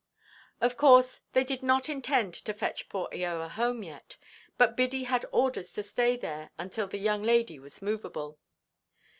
[0.61, 4.17] Of course, they did not intend to fetch poor Eoa home yet;
[4.57, 8.39] but Biddy had orders to stay there until the young lady was moveable.